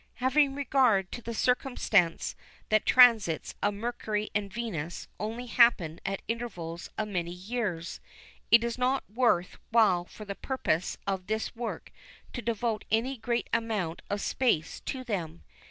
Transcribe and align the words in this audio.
Having 0.15 0.55
regard 0.55 1.11
to 1.11 1.21
the 1.21 1.35
circumstance 1.35 2.35
that 2.69 2.87
transits 2.87 3.53
of 3.61 3.75
Mercury 3.75 4.31
and 4.33 4.51
Venus 4.51 5.07
only 5.19 5.45
happen 5.45 5.99
at 6.03 6.23
intervals 6.27 6.89
of 6.97 7.07
many 7.09 7.29
years, 7.29 7.99
it 8.49 8.63
is 8.63 8.79
not 8.79 9.07
worth 9.07 9.59
while 9.69 10.05
for 10.05 10.25
the 10.25 10.33
purposes 10.33 10.97
of 11.05 11.27
this 11.27 11.55
work 11.55 11.91
to 12.33 12.41
devote 12.41 12.83
any 12.89 13.15
great 13.15 13.47
amount 13.53 14.01
of 14.09 14.21
space 14.21 14.79
to 14.87 15.03
them. 15.03 15.43